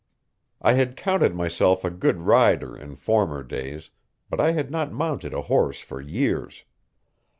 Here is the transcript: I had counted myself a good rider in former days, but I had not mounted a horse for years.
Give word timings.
I 0.63 0.73
had 0.73 0.95
counted 0.97 1.35
myself 1.35 1.85
a 1.85 1.91
good 1.91 2.21
rider 2.21 2.75
in 2.75 2.95
former 2.95 3.43
days, 3.43 3.91
but 4.31 4.39
I 4.41 4.53
had 4.53 4.71
not 4.71 4.91
mounted 4.91 5.31
a 5.31 5.43
horse 5.43 5.79
for 5.81 6.01
years. 6.01 6.63